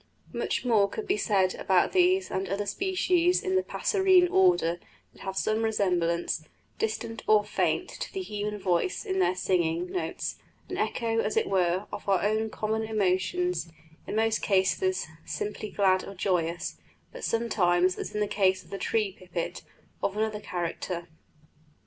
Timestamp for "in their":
9.05-9.35